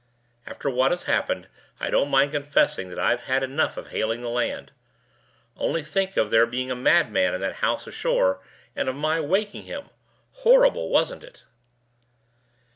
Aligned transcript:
"After 0.47 0.67
what 0.67 0.89
has 0.89 1.03
happened, 1.03 1.47
I 1.79 1.91
don't 1.91 2.09
mind 2.09 2.31
confessing 2.31 2.89
that 2.89 2.97
I've 2.97 3.19
had 3.25 3.43
enough 3.43 3.77
of 3.77 3.89
hailing 3.89 4.23
the 4.23 4.29
land. 4.31 4.71
Only 5.55 5.83
think 5.83 6.17
of 6.17 6.31
there 6.31 6.47
being 6.47 6.71
a 6.71 6.75
madman 6.75 7.35
in 7.35 7.41
that 7.41 7.57
house 7.61 7.85
ashore, 7.85 8.41
and 8.75 8.89
of 8.89 8.95
my 8.95 9.19
waking 9.21 9.65
him! 9.65 9.89
Horrible, 10.37 10.89
wasn't 10.89 11.23
it?" 11.23 11.43